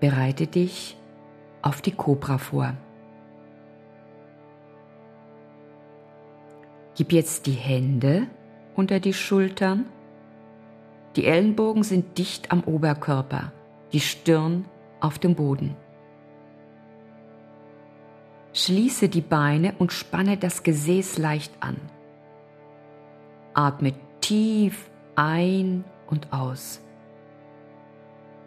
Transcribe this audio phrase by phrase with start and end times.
[0.00, 0.96] bereite dich
[1.62, 2.74] auf die Kobra vor.
[6.96, 8.26] Gib jetzt die Hände
[8.74, 9.86] unter die Schultern.
[11.14, 13.52] Die Ellenbogen sind dicht am Oberkörper,
[13.92, 14.66] die Stirn
[15.00, 15.76] auf dem Boden.
[18.54, 21.76] Schließe die Beine und spanne das Gesäß leicht an.
[23.52, 26.80] Atme tief ein und aus.